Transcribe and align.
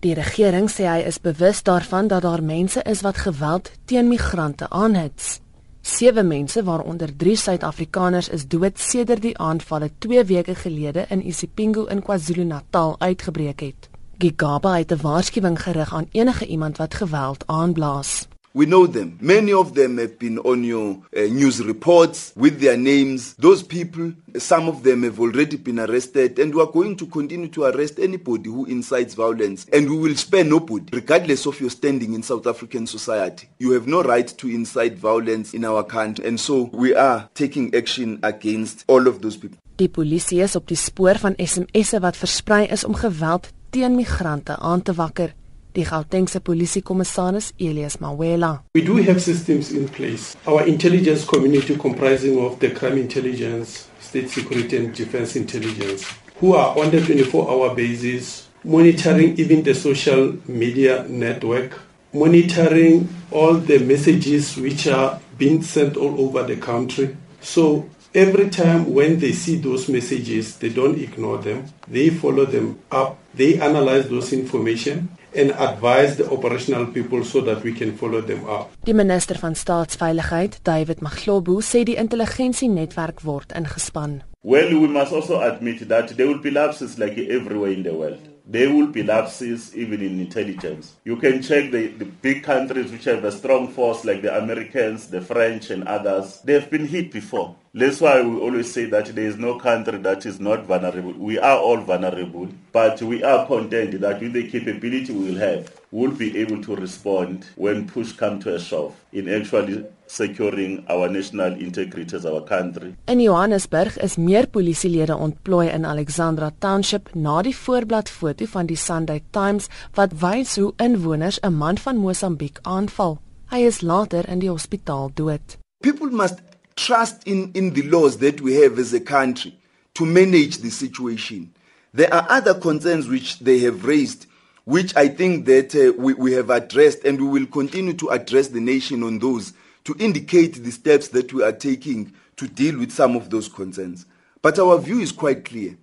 Die 0.00 0.14
regering 0.16 0.70
sê 0.72 0.86
hy 0.88 1.00
is 1.04 1.18
bewus 1.20 1.58
daarvan 1.62 2.06
dat 2.08 2.22
daar 2.24 2.40
mense 2.42 2.80
is 2.88 3.02
wat 3.04 3.20
geweld 3.20 3.68
teen 3.84 4.08
migrante 4.08 4.68
aanhits. 4.70 5.40
Sewe 5.84 6.22
mense 6.22 6.62
waaronder 6.64 7.12
3 7.16 7.36
Suid-Afrikaners 7.36 8.28
is 8.28 8.46
dood 8.48 8.80
sedert 8.80 9.22
die 9.22 9.36
aanvalle 9.38 9.90
2 9.98 10.24
weke 10.24 10.54
gelede 10.54 11.04
in 11.08 11.26
Isipingo 11.26 11.84
in 11.92 12.00
KwaZulu-Natal 12.02 12.96
uitgebreek 12.98 13.60
het. 13.60 13.88
Gigaba 14.18 14.78
het 14.78 14.92
'n 14.92 15.02
waarskuwing 15.02 15.62
gerig 15.62 15.94
aan 15.94 16.08
enige 16.12 16.46
iemand 16.46 16.76
wat 16.76 16.94
geweld 16.94 17.44
aanblaas. 17.46 18.28
We 18.52 18.66
know 18.66 18.86
them. 18.86 19.16
Many 19.20 19.52
of 19.52 19.74
them 19.74 19.98
have 19.98 20.18
been 20.18 20.38
on 20.40 20.64
your 20.64 21.00
uh, 21.16 21.20
news 21.20 21.64
reports 21.64 22.32
with 22.34 22.58
their 22.58 22.76
names. 22.76 23.34
Those 23.34 23.62
people, 23.62 24.12
some 24.38 24.68
of 24.68 24.82
them 24.82 25.04
have 25.04 25.20
already 25.20 25.56
been 25.56 25.78
arrested, 25.78 26.36
and 26.40 26.52
we 26.52 26.60
are 26.60 26.72
going 26.72 26.96
to 26.96 27.06
continue 27.06 27.46
to 27.48 27.64
arrest 27.64 28.00
anybody 28.00 28.50
who 28.50 28.64
incites 28.64 29.14
violence. 29.14 29.66
And 29.72 29.88
we 29.88 29.96
will 29.96 30.16
spare 30.16 30.42
nobody, 30.42 30.86
regardless 30.92 31.46
of 31.46 31.60
your 31.60 31.70
standing 31.70 32.12
in 32.12 32.24
South 32.24 32.46
African 32.48 32.88
society. 32.88 33.48
You 33.60 33.70
have 33.70 33.86
no 33.86 34.02
right 34.02 34.26
to 34.26 34.48
incite 34.48 34.98
violence 34.98 35.54
in 35.54 35.64
our 35.64 35.84
country. 35.84 36.26
And 36.26 36.40
so 36.40 36.70
we 36.72 36.92
are 36.92 37.28
taking 37.34 37.72
action 37.74 38.18
against 38.24 38.84
all 38.88 39.06
of 39.06 39.22
those 39.22 39.36
people. 39.36 39.58
Die 39.76 39.88
polisie 39.88 40.42
is 40.42 40.56
op 40.58 40.66
die 40.68 40.76
spoor 40.76 41.16
van 41.22 41.38
SMS'e 41.40 42.02
wat 42.04 42.18
versprei 42.20 42.66
is 42.68 42.84
om 42.84 42.98
geweld 42.98 43.52
teen 43.70 43.94
migrante 43.94 44.58
aan 44.58 44.82
te 44.82 44.92
wakker. 44.92 45.32
Die 45.76 45.84
Gautengse 45.84 46.40
polisiekommissaris 46.40 47.54
Elias 47.58 48.00
Mawela. 48.00 48.64
We 48.74 48.82
do 48.82 48.96
have 48.96 49.20
systems 49.20 49.70
in 49.72 49.88
place. 49.88 50.36
Our 50.46 50.66
intelligence 50.66 51.24
community 51.24 51.76
comprising 51.76 52.38
of 52.38 52.58
the 52.58 52.70
crime 52.70 52.98
intelligence, 52.98 53.88
state 54.00 54.28
security 54.28 54.76
and 54.76 54.94
defense 54.94 55.36
intelligence 55.36 56.04
who 56.40 56.54
are 56.54 56.76
on 56.78 56.90
the 56.90 56.98
24-hour 56.98 57.74
basis 57.74 58.48
monitoring 58.64 59.38
even 59.38 59.62
the 59.62 59.74
social 59.74 60.36
media 60.46 61.04
network, 61.08 61.80
monitoring 62.12 63.08
all 63.30 63.54
the 63.54 63.78
messages 63.78 64.56
which 64.56 64.86
are 64.86 65.20
being 65.38 65.62
sent 65.62 65.96
all 65.96 66.20
over 66.20 66.42
the 66.42 66.56
country. 66.56 67.16
So 67.40 67.88
every 68.14 68.50
time 68.50 68.92
when 68.92 69.18
they 69.18 69.32
see 69.32 69.56
those 69.56 69.88
messages, 69.88 70.56
they 70.58 70.68
don't 70.68 70.98
ignore 70.98 71.38
them. 71.38 71.64
They 71.88 72.10
follow 72.10 72.46
them 72.46 72.78
up. 72.90 73.18
They 73.34 73.60
analyze 73.60 74.08
those 74.08 74.32
information 74.32 75.08
and 75.34 75.52
advise 75.52 76.16
the 76.16 76.30
operational 76.30 76.86
people 76.86 77.24
so 77.24 77.40
that 77.42 77.62
we 77.62 77.72
can 77.72 77.96
follow 77.96 78.20
them 78.20 78.44
up. 78.48 78.70
Die 78.84 78.94
minister 78.94 79.38
van 79.38 79.54
staatsveiligheid, 79.54 80.58
David 80.62 81.00
Maglobu, 81.00 81.60
sê 81.60 81.84
die 81.84 81.96
intelligensienetwerk 81.96 83.22
word 83.22 83.54
ingespan. 83.54 84.22
Well, 84.42 84.72
we 84.80 84.88
must 84.88 85.12
also 85.12 85.40
admit 85.40 85.88
that 85.88 86.16
there 86.16 86.26
will 86.26 86.40
be 86.40 86.50
lapses 86.50 86.98
like 86.98 87.18
everywhere 87.18 87.72
in 87.72 87.82
the 87.82 87.92
world. 87.92 88.29
There 88.50 88.74
will 88.74 88.88
be 88.88 89.04
lapses 89.04 89.76
even 89.76 90.02
in 90.02 90.18
intelligence. 90.18 90.96
You 91.04 91.14
can 91.14 91.40
check 91.40 91.70
the, 91.70 91.86
the 91.86 92.04
big 92.04 92.42
countries 92.42 92.90
which 92.90 93.04
have 93.04 93.22
a 93.22 93.30
strong 93.30 93.68
force 93.68 94.04
like 94.04 94.22
the 94.22 94.36
Americans, 94.36 95.06
the 95.06 95.20
French 95.20 95.70
and 95.70 95.84
others. 95.84 96.40
They 96.42 96.54
have 96.54 96.68
been 96.68 96.88
hit 96.88 97.12
before. 97.12 97.54
That's 97.72 98.00
why 98.00 98.20
we 98.22 98.40
always 98.40 98.74
say 98.74 98.86
that 98.86 99.06
there 99.14 99.24
is 99.24 99.36
no 99.36 99.56
country 99.60 99.98
that 99.98 100.26
is 100.26 100.40
not 100.40 100.64
vulnerable. 100.64 101.12
We 101.12 101.38
are 101.38 101.58
all 101.58 101.76
vulnerable, 101.76 102.48
but 102.72 103.00
we 103.00 103.22
are 103.22 103.46
content 103.46 104.00
that 104.00 104.20
with 104.20 104.32
the 104.32 104.50
capability 104.50 105.12
we 105.12 105.30
will 105.30 105.38
have, 105.38 105.79
we'll 105.92 106.16
be 106.16 106.38
able 106.38 106.60
to 106.62 106.76
respond 106.76 107.46
when 107.56 107.86
push 107.86 108.12
come 108.12 108.38
to 108.40 108.54
a 108.54 108.58
shove 108.58 108.94
in 109.12 109.28
actually 109.28 109.84
securing 110.06 110.84
our 110.88 111.08
national 111.08 111.52
integrity 111.54 112.16
as 112.16 112.24
our 112.24 112.42
country. 112.42 112.94
In 113.06 113.20
Johannesburg 113.20 113.96
is 114.02 114.16
meer 114.16 114.46
polisielede 114.46 115.14
ontplooi 115.14 115.68
in 115.70 115.84
Alexandra 115.84 116.50
Township 116.58 117.14
na 117.14 117.42
die 117.42 117.54
voorblad 117.56 118.08
foto 118.10 118.46
van 118.46 118.66
die 118.66 118.76
Sunday 118.76 119.22
Times 119.30 119.68
wat 119.94 120.14
wys 120.20 120.56
hoe 120.56 120.72
inwoners 120.76 121.40
'n 121.42 121.54
man 121.54 121.78
van 121.78 121.96
Mosambiek 121.96 122.58
aanval. 122.62 123.18
Hy 123.50 123.66
is 123.66 123.80
later 123.80 124.28
in 124.28 124.38
die 124.38 124.50
hospitaal 124.50 125.10
dood. 125.14 125.58
People 125.82 126.10
must 126.10 126.38
trust 126.74 127.22
in, 127.24 127.50
in 127.52 127.72
the 127.72 127.82
laws 127.82 128.16
that 128.18 128.40
we 128.40 128.54
have 128.62 128.78
as 128.78 128.92
a 128.92 129.00
country 129.00 129.54
to 129.94 130.04
manage 130.04 130.58
the 130.58 130.70
situation. 130.70 131.52
There 131.92 132.12
are 132.12 132.26
other 132.28 132.54
concerns 132.54 133.08
which 133.08 133.38
they 133.40 133.58
have 133.60 133.84
raised, 133.84 134.26
which 134.64 134.96
I 134.96 135.08
think 135.08 135.46
that 135.46 135.74
uh, 135.74 135.92
we, 136.00 136.14
we 136.14 136.32
have 136.32 136.50
addressed, 136.50 137.04
and 137.04 137.20
we 137.20 137.28
will 137.28 137.46
continue 137.46 137.94
to 137.94 138.08
address 138.10 138.48
the 138.48 138.60
nation 138.60 139.02
on 139.02 139.18
those 139.18 139.52
to 139.84 139.96
indicate 139.98 140.62
the 140.62 140.70
steps 140.70 141.08
that 141.08 141.32
we 141.32 141.42
are 141.42 141.52
taking 141.52 142.12
to 142.36 142.46
deal 142.46 142.78
with 142.78 142.92
some 142.92 143.16
of 143.16 143.30
those 143.30 143.48
concerns. 143.48 144.06
But 144.42 144.58
our 144.58 144.78
view 144.78 145.00
is 145.00 145.12
quite 145.12 145.44
clear. 145.44 145.76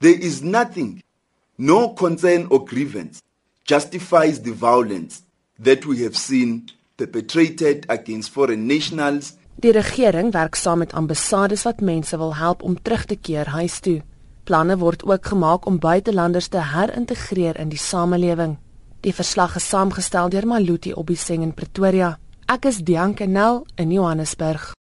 There 0.00 0.18
is 0.18 0.42
nothing, 0.42 1.02
no 1.56 1.90
concern 1.90 2.46
or 2.50 2.64
grievance 2.64 3.22
justifies 3.64 4.40
the 4.40 4.52
violence 4.52 5.22
that 5.58 5.84
we 5.84 6.02
have 6.02 6.16
seen 6.16 6.70
perpetrated 6.96 7.84
against 7.88 8.30
foreign 8.30 8.66
nationals 8.66 9.34
Die 9.60 9.72
regering 9.74 10.30
werk 10.30 10.54
saam 10.54 10.78
met 10.78 10.92
ambassades 10.94 11.64
wat 11.66 11.80
mense 11.82 12.14
wil 12.16 12.36
help 12.38 12.62
om 12.62 12.76
terug 12.82 13.04
te 13.10 13.16
keer 13.16 13.48
huis 13.50 13.80
toe. 13.82 13.96
Planne 14.48 14.78
word 14.80 15.02
ook 15.04 15.26
gemaak 15.26 15.66
om 15.66 15.78
buitelanders 15.78 16.46
te 16.48 16.60
herintegreer 16.64 17.58
in 17.60 17.68
die 17.68 17.78
samelewing. 17.78 18.54
Die 19.04 19.12
verslag 19.12 19.58
is 19.60 19.68
saamgestel 19.68 20.32
deur 20.32 20.46
Maluti 20.48 20.94
Obiseng 20.94 21.42
in 21.44 21.52
Pretoria. 21.52 22.14
Ek 22.48 22.64
is 22.64 22.78
Dianke 22.80 23.26
Nel 23.28 23.66
in 23.76 23.92
Johannesburg. 23.92 24.72